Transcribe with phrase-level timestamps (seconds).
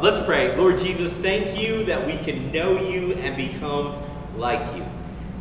[0.00, 0.56] Let's pray.
[0.56, 3.96] Lord Jesus, thank you that we can know you and become
[4.36, 4.84] like you.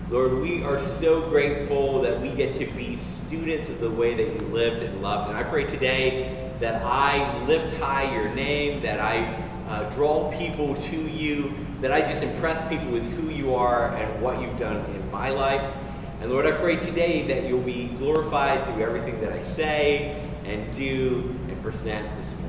[0.10, 4.34] Lord, we are so grateful that we get to be students of the way that
[4.34, 5.30] you lived and loved.
[5.30, 9.26] And I pray today that I lift high your name, that I
[9.70, 14.22] uh, draw people to you, that I just impress people with who you are and
[14.24, 15.76] what you've done in my life.
[16.20, 20.74] And Lord, I pray today that you'll be glorified through everything that I say and
[20.74, 22.47] do and present this morning.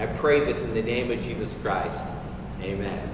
[0.00, 2.02] I pray this in the name of Jesus Christ.
[2.62, 3.06] Amen.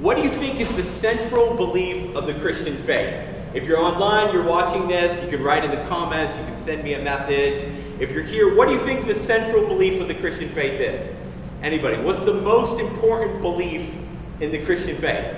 [0.00, 3.24] What do you think is the central belief of the Christian faith?
[3.54, 6.82] If you're online, you're watching this, you can write in the comments, you can send
[6.82, 7.62] me a message.
[8.00, 11.16] If you're here, what do you think the central belief of the Christian faith is?
[11.62, 12.02] Anybody?
[12.02, 13.94] What's the most important belief
[14.40, 15.36] in the Christian faith?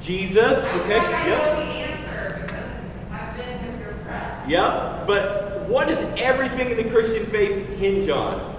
[0.00, 0.58] Jesus.
[0.64, 0.96] Okay.
[0.96, 1.58] Yep.
[4.48, 5.06] Yep.
[5.06, 8.56] But what does everything in the Christian faith hinge on?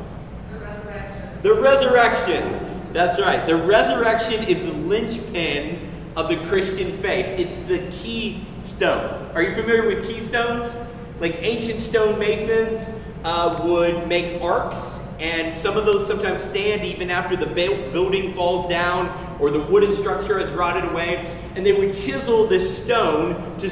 [0.51, 1.41] The resurrection.
[1.41, 2.83] The resurrection.
[2.93, 3.47] That's right.
[3.47, 7.25] The resurrection is the linchpin of the Christian faith.
[7.39, 9.31] It's the keystone.
[9.33, 10.71] Are you familiar with keystones?
[11.19, 12.87] Like ancient stonemasons
[13.23, 18.69] uh, would make arcs, and some of those sometimes stand even after the building falls
[18.69, 21.35] down or the wooden structure has rotted away.
[21.55, 23.69] And they would chisel this stone to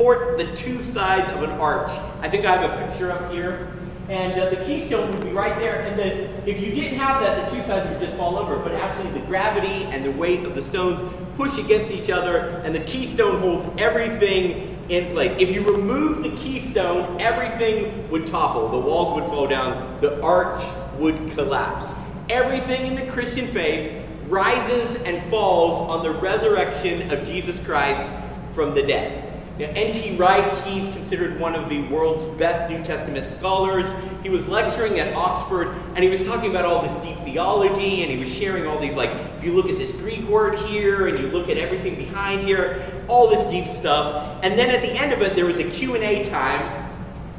[0.00, 1.90] support the two sides of an arch.
[2.22, 3.70] I think I have a picture up here.
[4.08, 5.82] And uh, the keystone would be right there.
[5.82, 8.58] And the, if you didn't have that, the two sides would just fall over.
[8.58, 11.02] But actually, the gravity and the weight of the stones
[11.36, 15.36] push against each other, and the keystone holds everything in place.
[15.38, 18.70] If you remove the keystone, everything would topple.
[18.70, 20.00] The walls would fall down.
[20.00, 20.62] The arch
[20.98, 21.86] would collapse.
[22.30, 28.10] Everything in the Christian faith rises and falls on the resurrection of Jesus Christ
[28.52, 29.29] from the dead.
[29.68, 30.16] N.T.
[30.16, 33.86] Wright, he's considered one of the world's best New Testament scholars.
[34.22, 38.10] He was lecturing at Oxford and he was talking about all this deep theology and
[38.10, 41.18] he was sharing all these, like, if you look at this Greek word here and
[41.18, 44.40] you look at everything behind here, all this deep stuff.
[44.42, 46.90] And then at the end of it, there was a Q&A time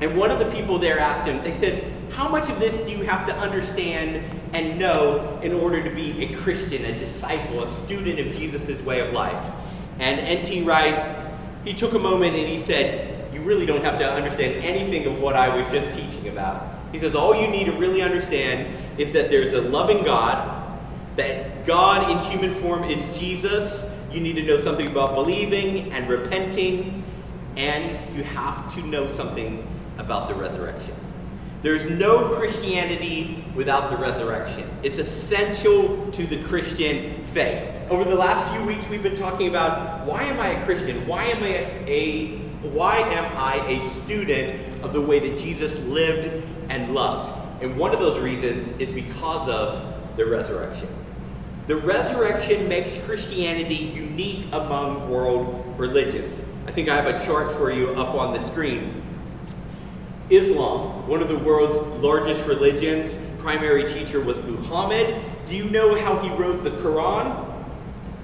[0.01, 2.89] and one of the people there asked him, they said, how much of this do
[2.89, 7.69] you have to understand and know in order to be a Christian, a disciple, a
[7.69, 9.51] student of Jesus' way of life?
[9.99, 10.63] And N.T.
[10.63, 11.30] Wright
[11.65, 15.19] he took a moment and he said, You really don't have to understand anything of
[15.19, 16.67] what I was just teaching about.
[16.91, 18.67] He says, All you need to really understand
[18.99, 20.79] is that there's a loving God,
[21.15, 23.85] that God in human form is Jesus.
[24.11, 27.03] You need to know something about believing and repenting,
[27.55, 29.65] and you have to know something
[29.97, 30.95] about the resurrection.
[31.61, 34.67] There's no Christianity without the resurrection.
[34.81, 37.80] It's essential to the Christian faith.
[37.91, 41.05] Over the last few weeks, we've been talking about why am I a Christian?
[41.05, 42.27] Why am I a
[42.69, 47.33] why am I a student of the way that Jesus lived and loved?
[47.61, 50.87] And one of those reasons is because of the resurrection.
[51.67, 56.41] The resurrection makes Christianity unique among world religions.
[56.67, 59.03] I think I have a chart for you up on the screen.
[60.29, 65.21] Islam, one of the world's largest religions, primary teacher was Muhammad.
[65.49, 67.50] Do you know how he wrote the Quran?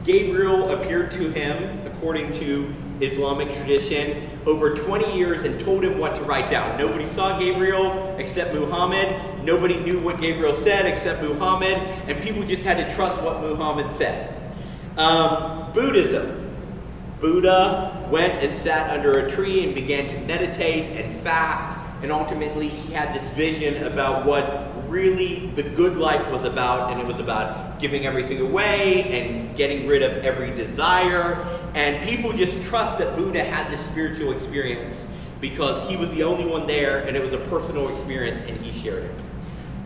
[0.08, 6.16] Gabriel appeared to him, according to Islamic tradition, over 20 years and told him what
[6.16, 6.78] to write down.
[6.78, 9.44] Nobody saw Gabriel except Muhammad.
[9.44, 11.74] Nobody knew what Gabriel said except Muhammad,
[12.08, 14.34] and people just had to trust what Muhammad said.
[14.98, 16.56] Um, Buddhism.
[17.20, 22.70] Buddha went and sat under a tree and began to meditate and fast, and ultimately
[22.70, 27.20] he had this vision about what really the good life was about, and it was
[27.20, 31.36] about giving everything away and getting rid of every desire.
[31.74, 35.08] And people just trust that Buddha had this spiritual experience
[35.40, 38.72] because he was the only one there and it was a personal experience and he
[38.72, 39.16] shared it.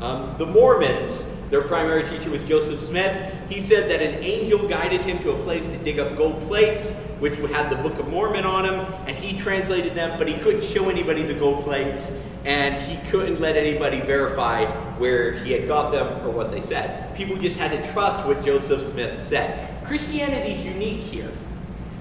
[0.02, 3.35] Um, the Mormons, their primary teacher was Joseph Smith.
[3.50, 6.96] He said that an angel guided him to a place to dig up gold plates,
[7.21, 10.63] which had the Book of Mormon on them, and he translated them, but he couldn't
[10.63, 12.09] show anybody the gold plates
[12.46, 14.66] and he couldn't let anybody verify
[14.97, 17.16] where he had got them or what they said.
[17.16, 19.84] People just had to trust what Joseph Smith said.
[19.85, 21.31] Christianity is unique here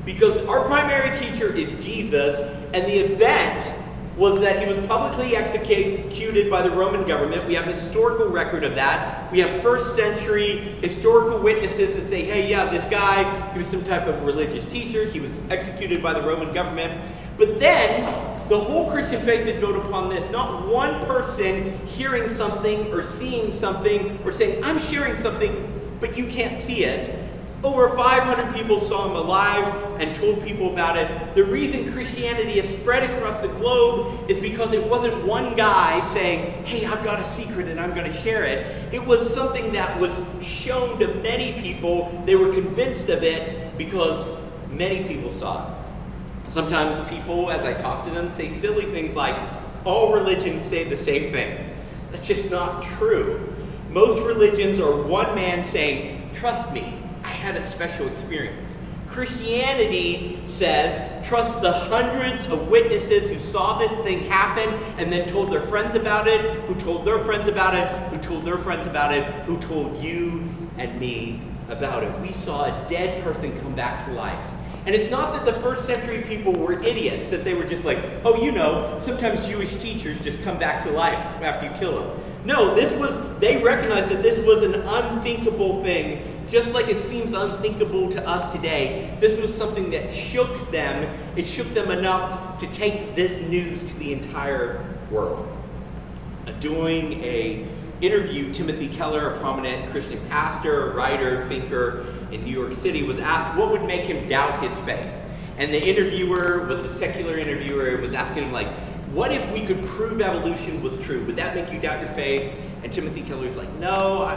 [0.06, 2.40] because our primary teacher is Jesus,
[2.72, 3.79] and the event
[4.20, 7.46] was that he was publicly executed by the Roman government.
[7.46, 9.32] We have historical record of that.
[9.32, 13.82] We have first century historical witnesses that say, hey, yeah, this guy, he was some
[13.82, 15.06] type of religious teacher.
[15.06, 17.00] He was executed by the Roman government.
[17.38, 18.02] But then
[18.50, 20.30] the whole Christian faith is built upon this.
[20.30, 26.26] Not one person hearing something or seeing something or saying, I'm sharing something, but you
[26.26, 27.19] can't see it.
[27.62, 31.34] Over 500 people saw him alive and told people about it.
[31.34, 36.64] The reason Christianity has spread across the globe is because it wasn't one guy saying,
[36.64, 38.94] Hey, I've got a secret and I'm going to share it.
[38.94, 42.22] It was something that was shown to many people.
[42.24, 44.36] They were convinced of it because
[44.70, 45.74] many people saw it.
[46.48, 49.36] Sometimes people, as I talk to them, say silly things like,
[49.84, 51.76] All religions say the same thing.
[52.10, 53.54] That's just not true.
[53.90, 56.99] Most religions are one man saying, Trust me,
[57.40, 58.76] had a special experience.
[59.08, 65.50] Christianity says, trust the hundreds of witnesses who saw this thing happen and then told
[65.50, 69.12] their friends about it, who told their friends about it, who told their friends about
[69.12, 70.48] it, who told you
[70.78, 72.20] and me about it.
[72.20, 74.44] We saw a dead person come back to life.
[74.86, 77.98] And it's not that the first century people were idiots, that they were just like,
[78.24, 82.20] oh, you know, sometimes Jewish teachers just come back to life after you kill them.
[82.44, 83.10] No, this was,
[83.40, 88.52] they recognized that this was an unthinkable thing just like it seems unthinkable to us
[88.52, 91.16] today, this was something that shook them.
[91.36, 95.48] It shook them enough to take this news to the entire world.
[96.46, 97.66] Uh, doing a
[98.00, 103.56] interview, Timothy Keller, a prominent Christian pastor, writer, thinker in New York City, was asked
[103.58, 105.22] what would make him doubt his faith.
[105.58, 108.68] And the interviewer was a secular interviewer, was asking him like,
[109.12, 111.24] what if we could prove evolution was true?
[111.26, 112.54] Would that make you doubt your faith?
[112.82, 114.36] And Timothy Keller's like, no, I,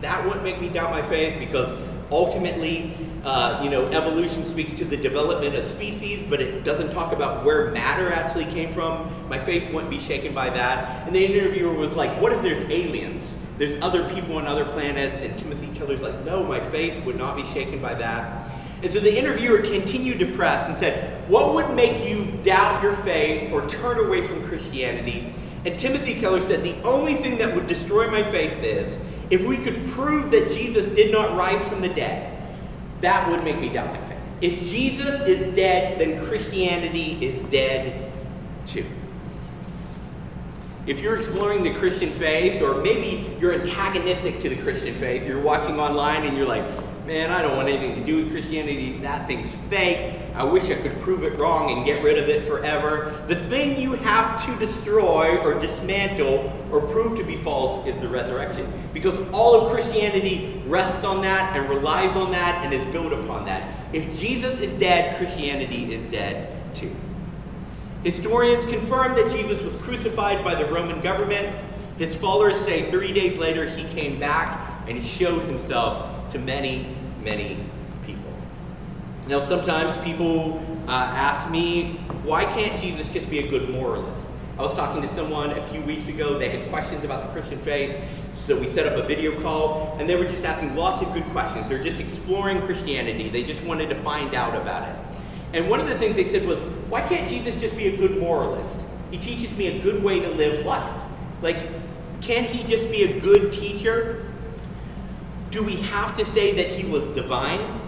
[0.00, 1.78] that wouldn't make me doubt my faith because
[2.10, 7.12] ultimately, uh, you know, evolution speaks to the development of species, but it doesn't talk
[7.12, 9.10] about where matter actually came from.
[9.28, 11.06] My faith wouldn't be shaken by that.
[11.06, 13.22] And the interviewer was like, what if there's aliens?
[13.58, 15.20] There's other people on other planets.
[15.20, 18.50] And Timothy Keller's like, no, my faith would not be shaken by that.
[18.82, 22.94] And so the interviewer continued to press and said, What would make you doubt your
[22.94, 25.32] faith or turn away from Christianity?
[25.64, 28.98] And Timothy Keller said, The only thing that would destroy my faith is
[29.30, 32.30] if we could prove that Jesus did not rise from the dead,
[33.00, 34.18] that would make me doubt my faith.
[34.40, 38.12] If Jesus is dead, then Christianity is dead
[38.66, 38.84] too.
[40.84, 45.40] If you're exploring the Christian faith, or maybe you're antagonistic to the Christian faith, you're
[45.40, 46.64] watching online and you're like,
[47.06, 48.98] man, I don't want anything to do with Christianity.
[48.98, 50.14] That thing's fake.
[50.34, 53.22] I wish I could prove it wrong and get rid of it forever.
[53.28, 58.08] The thing you have to destroy or dismantle or prove to be false is the
[58.08, 58.72] resurrection.
[58.94, 63.44] Because all of Christianity rests on that and relies on that and is built upon
[63.44, 63.78] that.
[63.92, 66.94] If Jesus is dead, Christianity is dead too.
[68.02, 71.54] Historians confirm that Jesus was crucified by the Roman government.
[71.98, 76.96] His followers say three days later he came back and he showed himself to many,
[77.22, 77.58] many.
[79.28, 80.58] Now, sometimes people
[80.88, 84.28] uh, ask me, why can't Jesus just be a good moralist?
[84.58, 86.38] I was talking to someone a few weeks ago.
[86.38, 87.96] They had questions about the Christian faith.
[88.34, 91.22] So we set up a video call, and they were just asking lots of good
[91.26, 91.68] questions.
[91.68, 93.28] They're just exploring Christianity.
[93.28, 94.96] They just wanted to find out about it.
[95.52, 96.58] And one of the things they said was,
[96.88, 98.76] why can't Jesus just be a good moralist?
[99.12, 101.02] He teaches me a good way to live life.
[101.42, 101.68] Like,
[102.22, 104.26] can't he just be a good teacher?
[105.50, 107.81] Do we have to say that he was divine?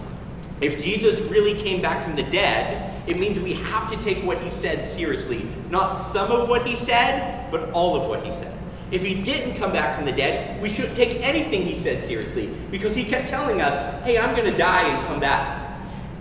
[0.61, 4.39] If Jesus really came back from the dead, it means we have to take what
[4.39, 5.45] he said seriously.
[5.69, 8.57] Not some of what he said, but all of what he said.
[8.91, 12.47] If he didn't come back from the dead, we shouldn't take anything he said seriously
[12.71, 15.63] because he kept telling us, hey, I'm going to die and come back.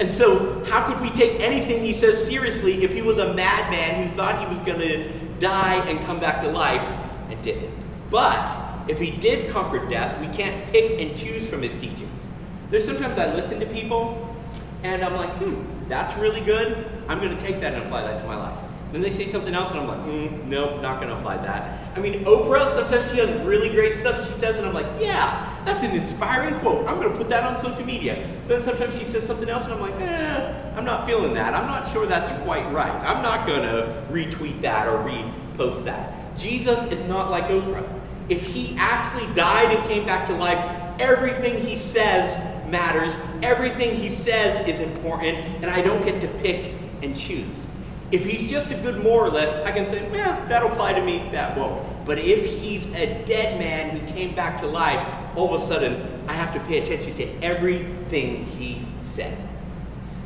[0.01, 4.09] And so, how could we take anything he says seriously if he was a madman
[4.09, 5.09] who thought he was going to
[5.39, 6.83] die and come back to life
[7.31, 7.73] and didn't?
[8.11, 8.55] But
[8.89, 12.27] if he did conquer death, we can't pick and choose from his teachings.
[12.75, 14.35] There's sometimes I listen to people
[14.83, 16.91] and I'm like, hmm, that's really good.
[17.07, 18.59] I'm going to take that and apply that to my life.
[18.91, 21.97] Then they say something else and I'm like, mm, nope, not going to apply that.
[21.97, 25.57] I mean, Oprah, sometimes she has really great stuff she says and I'm like, yeah,
[25.65, 26.85] that's an inspiring quote.
[26.89, 28.29] I'm going to put that on social media.
[28.49, 31.55] Then sometimes she says something else and I'm like, eh, I'm not feeling that.
[31.55, 32.91] I'm not sure that's quite right.
[32.91, 36.37] I'm not going to retweet that or repost that.
[36.37, 37.89] Jesus is not like Oprah
[38.29, 40.59] if he actually died and came back to life,
[40.99, 43.15] everything he says matters.
[43.43, 47.67] Everything he says is important, and I don't get to pick and choose.
[48.11, 51.57] If he's just a good moralist, I can say, yeah, that'll apply to me, that
[51.57, 52.07] won't.
[52.07, 55.05] But if he's a dead man who came back to life,
[55.37, 59.37] all of a sudden I have to pay attention to everything he said.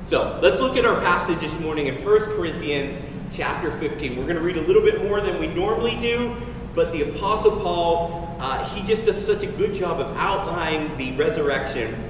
[0.05, 4.17] So let's look at our passage this morning in 1 Corinthians chapter 15.
[4.17, 6.35] We're going to read a little bit more than we normally do,
[6.75, 11.13] but the Apostle Paul, uh, he just does such a good job of outlining the
[11.13, 12.08] resurrection.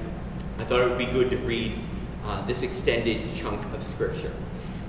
[0.59, 1.79] I thought it would be good to read
[2.25, 4.31] uh, this extended chunk of Scripture.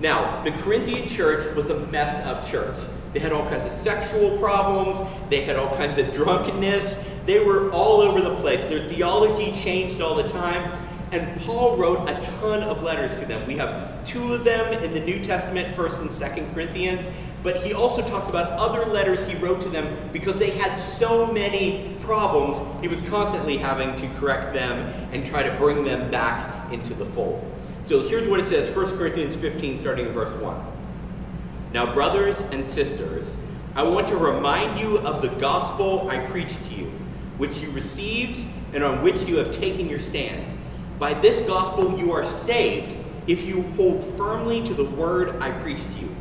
[0.00, 2.76] Now, the Corinthian church was a messed up church.
[3.12, 5.00] They had all kinds of sexual problems,
[5.30, 6.96] they had all kinds of drunkenness,
[7.26, 8.60] they were all over the place.
[8.68, 10.72] Their theology changed all the time.
[11.12, 13.46] And Paul wrote a ton of letters to them.
[13.46, 17.06] We have two of them in the New Testament, 1st and 2nd Corinthians,
[17.42, 21.26] but he also talks about other letters he wrote to them because they had so
[21.32, 24.78] many problems, he was constantly having to correct them
[25.12, 27.40] and try to bring them back into the fold.
[27.84, 30.60] So here's what it says 1 Corinthians 15, starting in verse 1.
[31.72, 33.28] Now, brothers and sisters,
[33.76, 36.86] I want to remind you of the gospel I preached to you,
[37.38, 40.58] which you received and on which you have taken your stand.
[40.98, 42.96] By this gospel you are saved
[43.28, 46.16] if you hold firmly to the word I preached to you.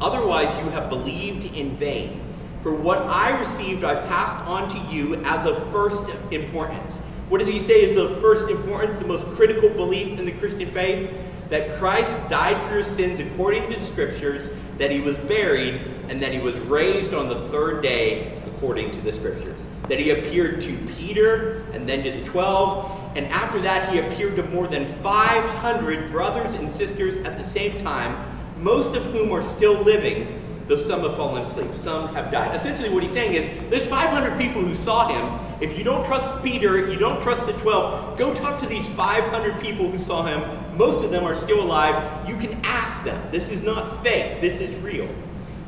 [0.00, 2.23] Otherwise, you have believed in vain.
[2.64, 6.96] For what I received, I passed on to you as of first importance.
[7.28, 10.70] What does he say is of first importance, the most critical belief in the Christian
[10.70, 11.14] faith?
[11.50, 15.78] That Christ died for your sins according to the scriptures, that he was buried,
[16.08, 19.60] and that he was raised on the third day according to the scriptures.
[19.90, 24.36] That he appeared to Peter and then to the twelve, and after that he appeared
[24.36, 28.16] to more than 500 brothers and sisters at the same time
[28.56, 31.74] most of whom are still living, though some have fallen asleep.
[31.74, 32.56] Some have died.
[32.56, 35.40] Essentially, what he's saying is there's 500 people who saw him.
[35.60, 39.60] If you don't trust Peter, you don't trust the 12, go talk to these 500
[39.60, 40.42] people who saw him.
[40.76, 42.28] Most of them are still alive.
[42.28, 43.20] You can ask them.
[43.30, 45.08] This is not fake, this is real.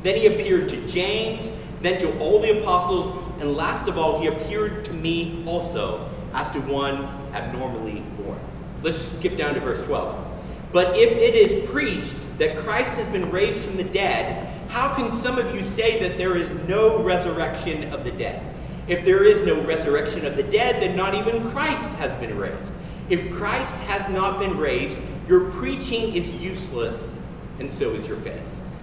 [0.03, 1.51] Then he appeared to James,
[1.81, 6.51] then to all the apostles, and last of all, he appeared to me also as
[6.51, 8.39] to one abnormally born.
[8.83, 10.25] Let's skip down to verse 12.
[10.71, 15.11] But if it is preached that Christ has been raised from the dead, how can
[15.11, 18.43] some of you say that there is no resurrection of the dead?
[18.87, 22.71] If there is no resurrection of the dead, then not even Christ has been raised.
[23.09, 24.97] If Christ has not been raised,
[25.27, 27.11] your preaching is useless,
[27.59, 28.41] and so is your faith.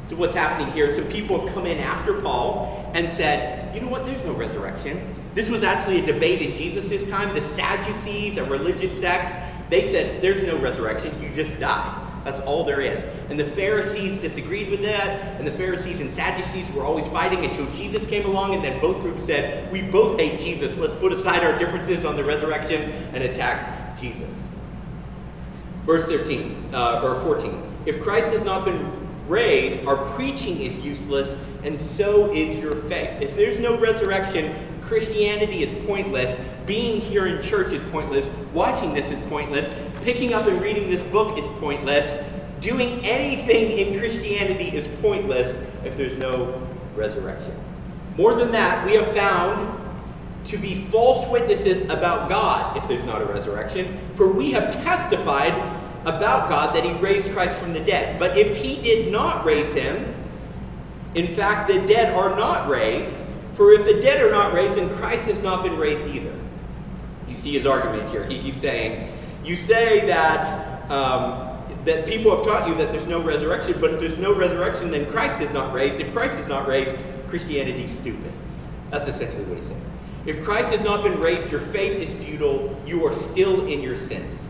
[0.09, 0.93] So, what's happening here?
[0.95, 5.15] Some people have come in after Paul and said, you know what, there's no resurrection.
[5.35, 7.35] This was actually a debate in Jesus' time.
[7.35, 12.04] The Sadducees, a religious sect, they said, there's no resurrection, you just die.
[12.25, 13.05] That's all there is.
[13.29, 17.71] And the Pharisees disagreed with that, and the Pharisees and Sadducees were always fighting until
[17.73, 20.77] Jesus came along, and then both groups said, We both hate Jesus.
[20.79, 24.31] Let's put aside our differences on the resurrection and attack Jesus.
[25.85, 27.63] Verse 13, uh, or 14.
[27.85, 28.91] If Christ has not been
[29.29, 33.21] raised, our preaching is useless, and so is your faith.
[33.21, 36.39] If there's no resurrection, Christianity is pointless.
[36.67, 38.31] Being here in church is pointless.
[38.53, 39.67] Watching this is pointless.
[40.05, 42.23] Picking up and reading this book is pointless.
[42.61, 46.63] Doing anything in Christianity is pointless if there's no
[46.95, 47.57] resurrection.
[48.19, 49.81] More than that, we have found
[50.49, 55.55] to be false witnesses about God if there's not a resurrection, for we have testified
[56.03, 58.19] about God that he raised Christ from the dead.
[58.19, 60.15] But if he did not raise him,
[61.15, 63.17] in fact, the dead are not raised,
[63.55, 66.35] for if the dead are not raised, then Christ has not been raised either.
[67.27, 68.25] You see his argument here.
[68.25, 69.09] He keeps saying,
[69.45, 74.01] you say that um, that people have taught you that there's no resurrection, but if
[74.01, 76.01] there's no resurrection, then Christ is not raised.
[76.01, 76.97] If Christ is not raised,
[77.29, 78.33] Christianity's stupid.
[78.91, 79.83] That's essentially what he's saying.
[80.27, 82.81] If Christ has not been raised, your faith is futile.
[82.87, 84.41] You are still in your sins.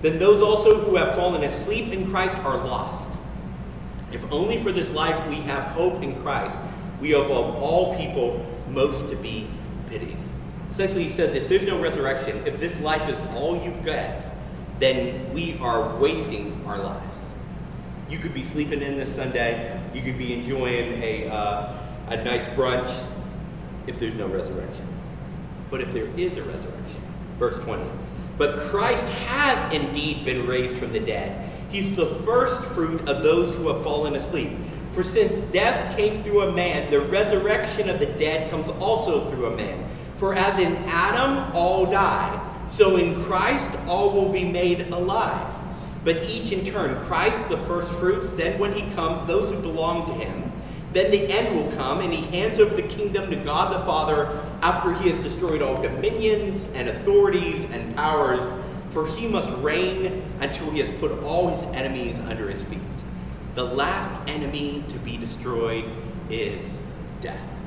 [0.00, 3.08] Then those also who have fallen asleep in Christ are lost.
[4.12, 6.58] If only for this life we have hope in Christ,
[7.00, 9.48] we have of all people most to be
[9.88, 10.16] pitied.
[10.70, 14.27] Essentially, he says if there's no resurrection, if this life is all you've got,
[14.78, 17.20] then we are wasting our lives.
[18.08, 19.80] You could be sleeping in this Sunday.
[19.92, 21.76] You could be enjoying a, uh,
[22.08, 23.04] a nice brunch
[23.86, 24.86] if there's no resurrection.
[25.70, 27.02] But if there is a resurrection,
[27.38, 27.84] verse 20.
[28.38, 31.50] But Christ has indeed been raised from the dead.
[31.70, 34.52] He's the first fruit of those who have fallen asleep.
[34.92, 39.46] For since death came through a man, the resurrection of the dead comes also through
[39.46, 39.84] a man.
[40.16, 45.54] For as in Adam all die, so in Christ all will be made alive.
[46.04, 50.06] But each in turn, Christ the first fruits, then when he comes, those who belong
[50.06, 50.52] to him.
[50.92, 54.26] Then the end will come, and he hands over the kingdom to God the Father
[54.62, 58.40] after he has destroyed all dominions and authorities and powers,
[58.90, 62.78] for he must reign until he has put all his enemies under his feet.
[63.54, 65.84] The last enemy to be destroyed
[66.30, 66.64] is
[67.20, 67.57] death.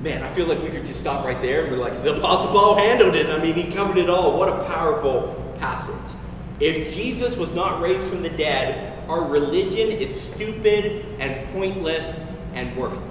[0.00, 2.52] Man, I feel like we could just stop right there and be like, the Apostle
[2.52, 3.30] Paul handled it.
[3.30, 4.38] I mean, he covered it all.
[4.38, 5.94] What a powerful passage.
[6.60, 12.20] If Jesus was not raised from the dead, our religion is stupid and pointless
[12.54, 13.04] and worthless.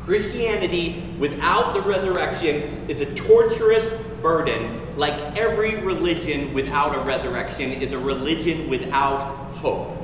[0.00, 7.92] Christianity without the resurrection is a torturous burden, like every religion without a resurrection is
[7.92, 9.96] a religion without hope.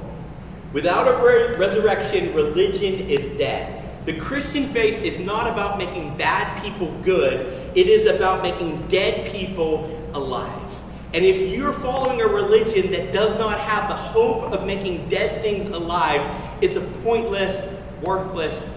[0.73, 3.78] Without a re- resurrection, religion is dead.
[4.09, 9.31] The Christian faith is not about making bad people good, it is about making dead
[9.31, 9.85] people
[10.15, 10.77] alive.
[11.13, 15.43] And if you're following a religion that does not have the hope of making dead
[15.43, 16.23] things alive,
[16.63, 18.73] it's a pointless, worthless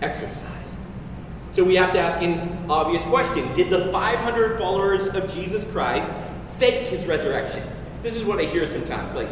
[0.00, 0.78] exercise.
[1.50, 6.10] So we have to ask an obvious question Did the 500 followers of Jesus Christ
[6.56, 7.64] fake his resurrection?
[8.02, 9.14] This is what I hear sometimes.
[9.14, 9.28] Like,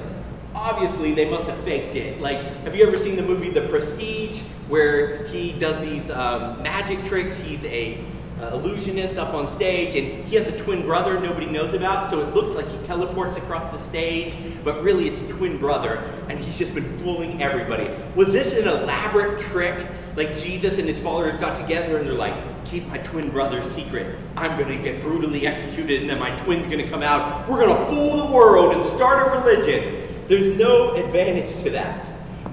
[0.61, 2.21] obviously, they must have faked it.
[2.21, 7.03] Like, have you ever seen the movie The Prestige, where he does these um, magic
[7.05, 7.39] tricks?
[7.39, 7.99] He's a
[8.41, 12.21] uh, illusionist up on stage, and he has a twin brother nobody knows about, so
[12.21, 15.97] it looks like he teleports across the stage, but really it's a twin brother,
[16.29, 17.91] and he's just been fooling everybody.
[18.15, 19.87] Was this an elaborate trick?
[20.17, 24.19] Like Jesus and his followers got together and they're like, keep my twin brother secret.
[24.37, 27.49] I'm going to get brutally executed, and then my twin's going to come out.
[27.49, 30.00] We're going to fool the world and start a religion.
[30.31, 32.07] There's no advantage to that.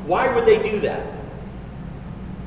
[0.08, 1.14] Why would they do that?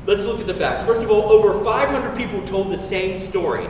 [0.05, 0.83] Let's look at the facts.
[0.83, 3.65] First of all, over 500 people told the same story.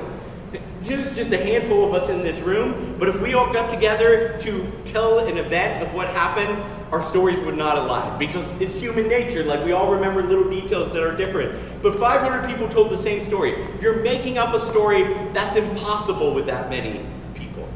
[0.79, 4.39] There's just a handful of us in this room, but if we all got together
[4.39, 9.07] to tell an event of what happened, our stories would not align because it's human
[9.07, 9.43] nature.
[9.43, 11.83] Like we all remember little details that are different.
[11.83, 13.51] But 500 people told the same story.
[13.51, 17.69] If you're making up a story, that's impossible with that many people.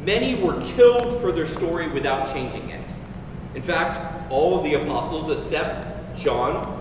[0.00, 2.77] Many were killed for their story without changing it.
[3.58, 6.78] In fact, all of the apostles except John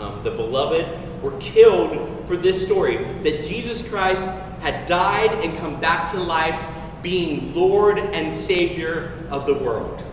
[0.00, 4.24] um, the beloved, were killed for this story that Jesus Christ
[4.60, 6.60] had died and come back to life,
[7.00, 10.04] being Lord and Savior of the world.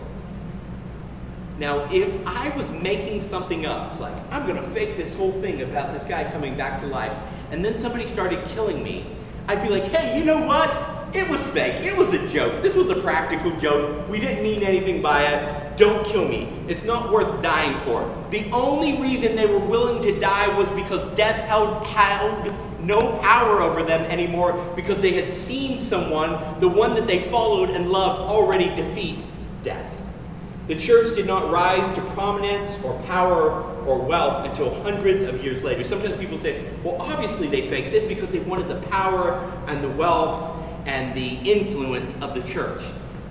[1.58, 5.63] Now, if I was making something up, like I'm going to fake this whole thing
[5.63, 7.12] about this guy coming back to life,
[7.50, 9.08] and then somebody started killing me,
[9.48, 11.16] I'd be like, hey, you know what?
[11.16, 11.84] It was fake.
[11.84, 12.62] It was a joke.
[12.62, 14.08] This was a practical joke.
[14.10, 15.67] We didn't mean anything by it.
[15.77, 16.50] Don't kill me.
[16.67, 18.13] It's not worth dying for.
[18.31, 23.62] The only reason they were willing to die was because death held, held no power
[23.62, 28.22] over them anymore because they had seen someone, the one that they followed and loved,
[28.22, 29.24] already defeat
[29.63, 30.03] death.
[30.67, 35.63] The church did not rise to prominence or power or wealth until hundreds of years
[35.63, 35.84] later.
[35.84, 39.90] Sometimes people say, well, obviously they faked this because they wanted the power and the
[39.92, 42.81] wealth and the influence of the church.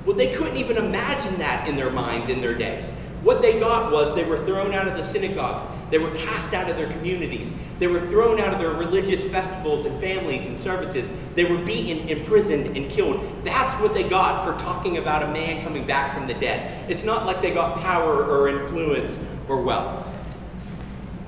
[0.06, 2.88] Well, they couldn't even imagine that in their minds in their days.
[3.24, 6.70] What they got was they were thrown out of the synagogues, they were cast out
[6.70, 11.10] of their communities, they were thrown out of their religious festivals and families and services,
[11.34, 13.20] they were beaten, imprisoned, and killed.
[13.44, 16.88] That's what they got for talking about a man coming back from the dead.
[16.88, 20.06] It's not like they got power or influence or wealth.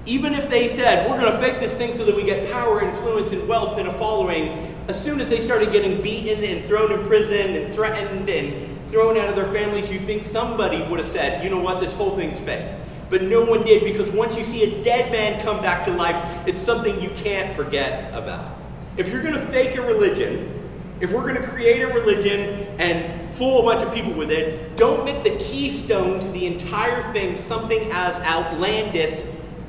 [0.07, 2.81] Even if they said, we're going to fake this thing so that we get power,
[2.81, 6.93] influence, and wealth and a following, as soon as they started getting beaten and thrown
[6.93, 11.09] in prison and threatened and thrown out of their families, you think somebody would have
[11.09, 12.75] said, you know what, this whole thing's fake.
[13.11, 16.47] But no one did because once you see a dead man come back to life,
[16.47, 18.57] it's something you can't forget about.
[18.97, 20.55] If you're going to fake a religion,
[21.01, 24.77] if we're going to create a religion and fool a bunch of people with it,
[24.77, 29.23] don't make the keystone to the entire thing something as outlandish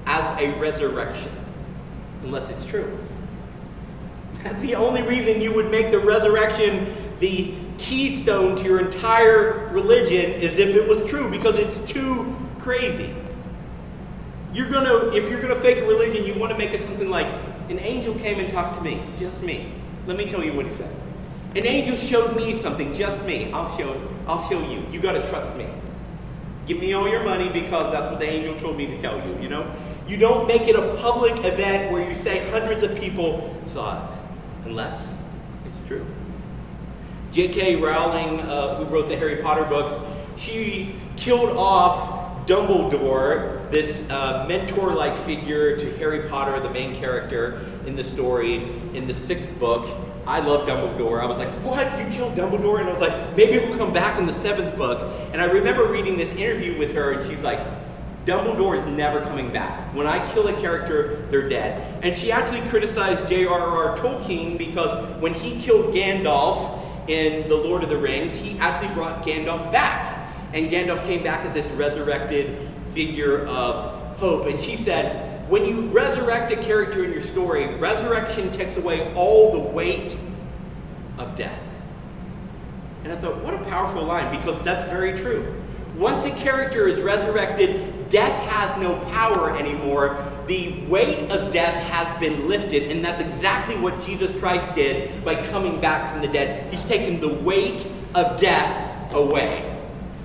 [0.06, 1.32] as a resurrection,
[2.24, 2.98] unless it's true.
[4.44, 10.32] That's the only reason you would make the resurrection the keystone to your entire religion
[10.34, 13.16] is if it was true, because it's too crazy.
[14.54, 17.28] You're gonna, if you're gonna fake a religion, you want to make it something like,
[17.70, 19.72] an angel came and talked to me, just me.
[20.08, 20.94] Let me tell you what he said.
[21.56, 23.52] An angel showed me something, just me.
[23.54, 24.84] I'll show, I'll show you.
[24.92, 25.68] You gotta trust me.
[26.68, 29.40] Give me all your money because that's what the angel told me to tell you,
[29.42, 29.72] you know?
[30.08, 34.18] You don't make it a public event where you say hundreds of people saw it
[34.66, 35.14] unless
[35.66, 36.06] it's true.
[37.32, 37.76] J.K.
[37.76, 39.96] Rowling, uh, who wrote the Harry Potter books,
[40.36, 47.64] she killed off Dumbledore, this uh, mentor like figure to Harry Potter, the main character
[47.86, 48.64] in the story,
[48.96, 49.88] in the sixth book.
[50.26, 51.22] I love Dumbledore.
[51.22, 51.86] I was like, what?
[52.00, 52.80] You killed Dumbledore?
[52.80, 55.12] And I was like, maybe we'll come back in the seventh book.
[55.32, 57.60] And I remember reading this interview with her, and she's like,
[58.26, 59.94] Dumbledore is never coming back.
[59.96, 62.04] When I kill a character, they're dead.
[62.04, 63.98] And she actually criticized J.R.R.
[63.98, 66.79] Tolkien because when he killed Gandalf
[67.10, 70.34] in The Lord of the Rings, he actually brought Gandalf back.
[70.54, 74.48] And Gandalf came back as this resurrected figure of hope.
[74.48, 79.52] And she said, when you resurrect a character in your story, resurrection takes away all
[79.52, 80.16] the weight
[81.18, 81.60] of death.
[83.04, 85.56] And I thought, what a powerful line, because that's very true.
[85.96, 90.29] Once a character is resurrected, death has no power anymore.
[90.50, 95.36] The weight of death has been lifted, and that's exactly what Jesus Christ did by
[95.36, 96.74] coming back from the dead.
[96.74, 97.86] He's taken the weight
[98.16, 99.80] of death away.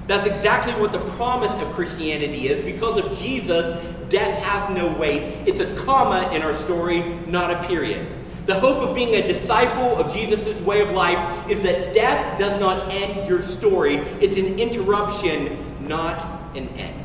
[0.06, 2.64] That's exactly what the promise of Christianity is.
[2.64, 5.46] Because of Jesus, death has no weight.
[5.46, 8.06] It's a comma in our story, not a period.
[8.46, 12.58] The hope of being a disciple of Jesus' way of life is that death does
[12.58, 13.96] not end your story.
[14.22, 16.24] It's an interruption, not
[16.56, 17.04] an end.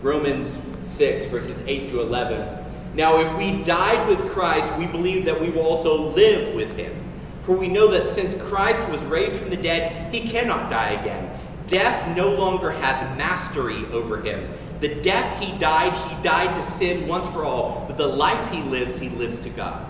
[0.00, 2.64] Romans 6, verses 8 through 11.
[2.94, 6.94] Now, if we died with Christ, we believe that we will also live with him.
[7.42, 11.30] For we know that since Christ was raised from the dead, he cannot die again.
[11.66, 14.48] Death no longer has mastery over him.
[14.80, 18.62] The death he died, he died to sin once for all, but the life he
[18.62, 19.84] lives, he lives to God.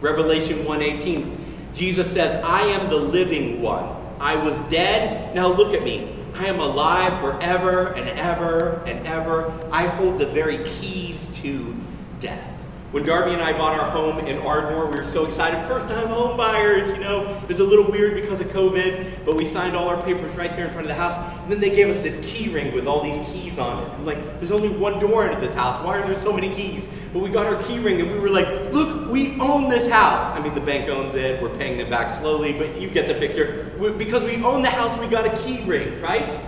[0.00, 1.36] Revelation 1:18.
[1.74, 3.84] Jesus says, "I am the living one.
[4.20, 6.08] I was dead, now look at me.
[6.34, 9.52] I am alive forever and ever and ever.
[9.70, 11.74] I hold the very keys to
[12.20, 12.42] death."
[12.90, 15.62] When Darby and I bought our home in Ardmore, we were so excited.
[15.68, 17.38] First time home buyers, you know.
[17.42, 20.54] It was a little weird because of COVID, but we signed all our papers right
[20.56, 21.12] there in front of the house.
[21.42, 23.90] And then they gave us this key ring with all these keys on it.
[23.92, 25.84] I'm like, there's only one door into this house.
[25.84, 26.88] Why are there so many keys?
[27.12, 30.36] But we got our key ring and we were like, look, we own this house.
[30.36, 31.40] I mean, the bank owns it.
[31.40, 33.72] We're paying them back slowly, but you get the picture.
[33.78, 36.40] we because we own the house, we got a key ring, right?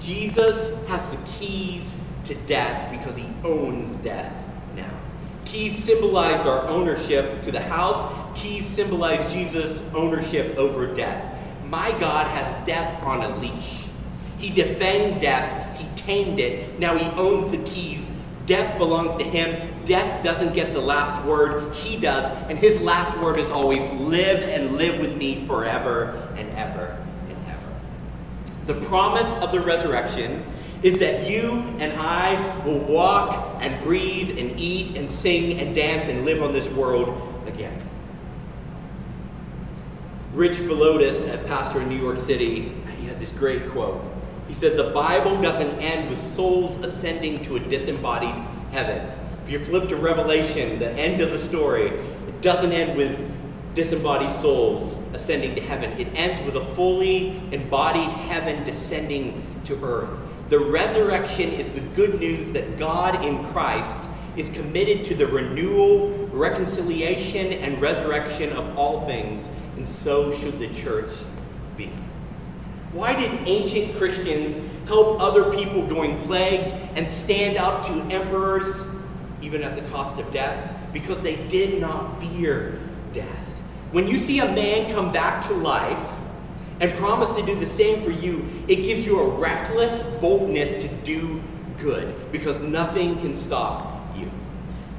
[0.00, 1.92] Jesus has the keys
[2.24, 4.34] to death because he owns death
[4.76, 4.90] now.
[5.44, 8.38] Keys symbolized our ownership to the house.
[8.38, 11.36] Keys symbolize Jesus' ownership over death.
[11.68, 13.86] My God has death on a leash.
[14.38, 15.78] He defended death.
[15.78, 16.78] He tamed it.
[16.78, 18.08] Now he owns the keys.
[18.50, 19.70] Death belongs to him.
[19.84, 21.72] Death doesn't get the last word.
[21.72, 22.24] He does.
[22.48, 27.36] And his last word is always live and live with me forever and ever and
[27.46, 27.68] ever.
[28.66, 30.44] The promise of the resurrection
[30.82, 36.08] is that you and I will walk and breathe and eat and sing and dance
[36.08, 37.80] and live on this world again.
[40.32, 44.09] Rich Villodas, a pastor in New York City, he had this great quote.
[44.50, 48.34] He said, The Bible doesn't end with souls ascending to a disembodied
[48.72, 49.08] heaven.
[49.44, 53.16] If you flip to Revelation, the end of the story, it doesn't end with
[53.76, 55.92] disembodied souls ascending to heaven.
[56.00, 60.18] It ends with a fully embodied heaven descending to earth.
[60.48, 63.98] The resurrection is the good news that God in Christ
[64.36, 70.74] is committed to the renewal, reconciliation, and resurrection of all things, and so should the
[70.74, 71.12] church
[71.76, 71.92] be.
[72.92, 78.82] Why did ancient Christians help other people during plagues and stand up to emperors,
[79.42, 80.76] even at the cost of death?
[80.92, 82.78] Because they did not fear
[83.12, 83.26] death.
[83.92, 86.10] When you see a man come back to life,
[86.80, 90.88] and promise to do the same for you, it gives you a reckless boldness to
[91.04, 91.40] do
[91.76, 94.30] good because nothing can stop you.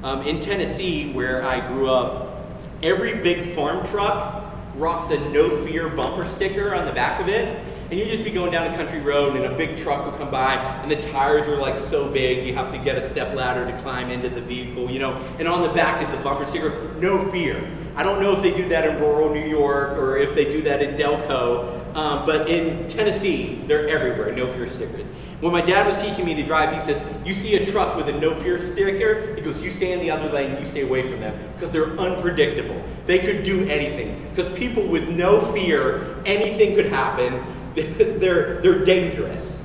[0.04, 2.46] Um, in Tennessee, where I grew up,
[2.82, 4.44] every big farm truck
[4.76, 7.62] rocks a no fear bumper sticker on the back of it.
[7.92, 10.30] And you just be going down a country road and a big truck will come
[10.30, 13.70] by and the tires are like so big you have to get a step ladder
[13.70, 15.22] to climb into the vehicle, you know.
[15.38, 17.62] And on the back is the bumper sticker, no fear.
[17.94, 20.62] I don't know if they do that in rural New York or if they do
[20.62, 25.04] that in Delco, um, but in Tennessee, they're everywhere, no fear stickers.
[25.40, 28.08] When my dad was teaching me to drive, he says, You see a truck with
[28.08, 29.34] a no fear sticker?
[29.34, 31.90] He goes, You stay in the other lane, you stay away from them because they're
[31.98, 32.82] unpredictable.
[33.04, 34.30] They could do anything.
[34.30, 37.44] Because people with no fear, anything could happen.
[37.74, 39.60] they're, they're dangerous.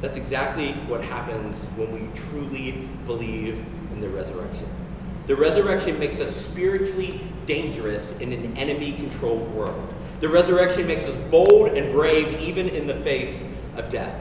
[0.00, 3.62] That's exactly what happens when we truly believe
[3.92, 4.66] in the resurrection.
[5.26, 9.94] The resurrection makes us spiritually dangerous in an enemy controlled world.
[10.20, 13.44] The resurrection makes us bold and brave even in the face
[13.76, 14.14] of death.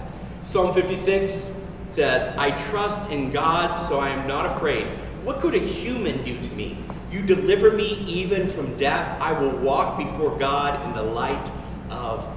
[0.43, 1.47] Psalm 56
[1.89, 4.85] says, I trust in God, so I am not afraid.
[5.23, 6.77] What could a human do to me?
[7.11, 9.19] You deliver me even from death.
[9.21, 11.51] I will walk before God in the light
[11.89, 12.28] of.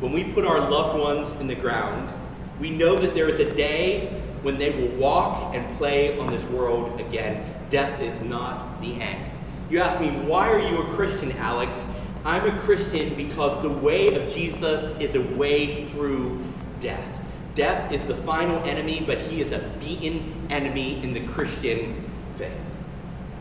[0.00, 2.10] When we put our loved ones in the ground,
[2.58, 4.08] we know that there is a day
[4.40, 7.44] when they will walk and play on this world again.
[7.68, 9.30] Death is not the end.
[9.68, 11.86] You ask me, why are you a Christian, Alex?
[12.24, 16.42] I'm a Christian because the way of Jesus is a way through
[16.80, 17.06] death.
[17.54, 22.52] Death is the final enemy, but he is a beaten enemy in the Christian faith.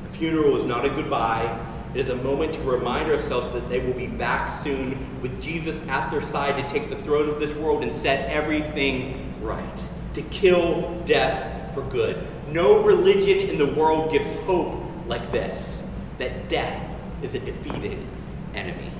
[0.06, 1.58] A funeral is not a goodbye.
[1.93, 5.82] It is a moment to remind ourselves that they will be back soon with Jesus
[5.88, 10.21] at their side to take the throne of this world and set everything right to
[10.23, 12.25] kill death for good.
[12.52, 15.84] No religion in the world gives hope like this
[16.19, 16.86] that death
[17.23, 17.97] is a defeated
[18.54, 18.91] enemy.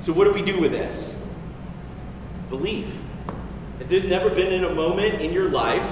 [0.00, 1.16] So, what do we do with this?
[2.48, 2.92] Believe.
[3.80, 5.86] If there's never been in a moment in your life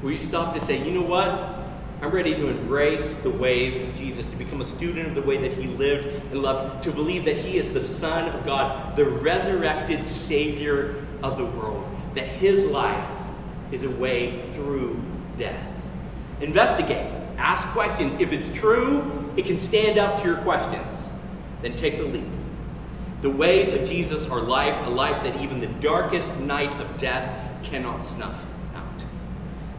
[0.00, 1.55] where you stop to say, you know what?
[2.02, 5.38] I'm ready to embrace the ways of Jesus, to become a student of the way
[5.38, 9.04] that he lived and loved, to believe that he is the Son of God, the
[9.04, 13.08] resurrected Savior of the world that his life
[13.70, 15.00] is a way through
[15.38, 15.62] death.
[16.40, 17.12] Investigate.
[17.36, 18.16] Ask questions.
[18.20, 21.08] If it's true, it can stand up to your questions.
[21.62, 22.24] Then take the leap.
[23.20, 27.62] The ways of Jesus are life, a life that even the darkest night of death
[27.62, 28.44] cannot snuff.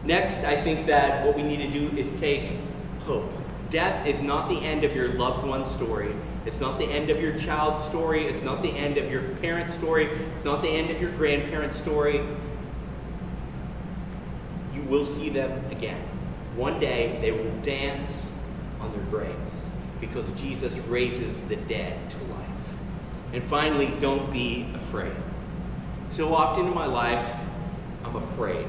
[0.08, 2.52] Next, I think that what we need to do is take
[3.00, 3.30] hope.
[3.68, 6.14] Death is not the end of your loved one's story.
[6.46, 8.24] It's not the end of your child's story.
[8.24, 10.06] It's not the end of your parent's story.
[10.34, 12.22] It's not the end of your grandparent's story.
[14.74, 16.02] You will see them again.
[16.56, 18.30] One day they will dance
[18.80, 19.66] on their graves
[20.00, 22.48] because Jesus raises the dead to life.
[23.34, 25.12] And finally, don't be afraid.
[26.08, 27.30] So often in my life,
[28.06, 28.64] I'm afraid.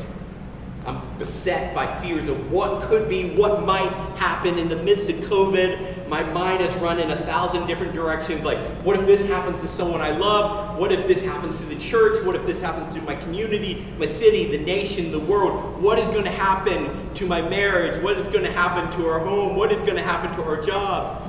[0.85, 5.15] I'm beset by fears of what could be, what might happen in the midst of
[5.17, 6.07] COVID.
[6.07, 8.43] My mind has run in a thousand different directions.
[8.45, 10.79] Like, what if this happens to someone I love?
[10.79, 12.23] What if this happens to the church?
[12.25, 15.81] What if this happens to my community, my city, the nation, the world?
[15.81, 18.01] What is going to happen to my marriage?
[18.01, 19.55] What is going to happen to our home?
[19.55, 21.21] What is going to happen to our jobs?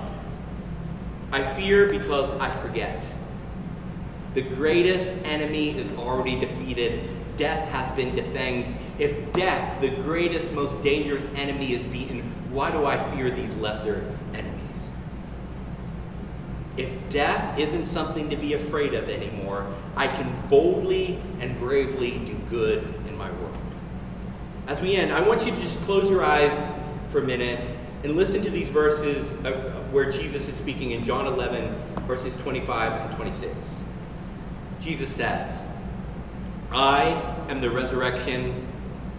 [1.32, 3.04] I fear because I forget.
[4.34, 7.08] The greatest enemy is already defeated.
[7.36, 8.74] Death has been defanged.
[9.00, 14.04] If death, the greatest, most dangerous enemy, is beaten, why do I fear these lesser
[14.34, 14.60] enemies?
[16.76, 22.34] If death isn't something to be afraid of anymore, I can boldly and bravely do
[22.50, 23.56] good in my world.
[24.66, 26.72] As we end, I want you to just close your eyes
[27.08, 27.58] for a minute
[28.04, 29.30] and listen to these verses
[29.90, 31.74] where Jesus is speaking in John 11,
[32.06, 33.54] verses 25 and 26.
[34.80, 35.62] Jesus says,
[36.70, 37.08] I
[37.48, 38.66] am the resurrection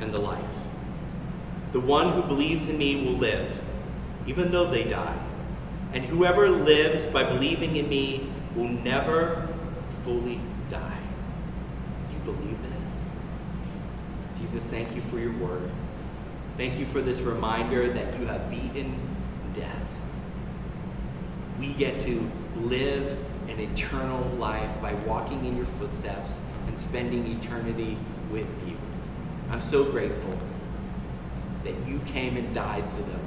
[0.01, 0.43] and the life.
[1.71, 3.57] The one who believes in me will live,
[4.27, 5.17] even though they die.
[5.93, 9.47] And whoever lives by believing in me will never
[10.03, 10.99] fully die.
[12.11, 14.41] You believe this?
[14.41, 15.69] Jesus, thank you for your word.
[16.57, 18.97] Thank you for this reminder that you have beaten
[19.55, 19.95] death.
[21.59, 26.33] We get to live an eternal life by walking in your footsteps
[26.67, 27.97] and spending eternity
[28.31, 28.77] with you.
[29.51, 30.37] I'm so grateful
[31.65, 33.20] that you came and died so that